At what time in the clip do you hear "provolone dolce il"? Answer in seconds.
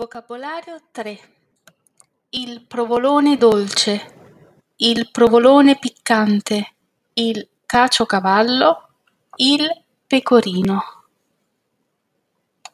2.66-5.10